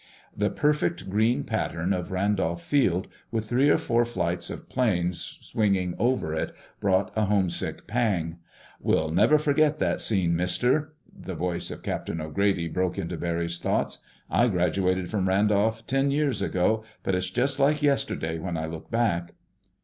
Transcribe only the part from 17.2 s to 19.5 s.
just like yesterday when I look back."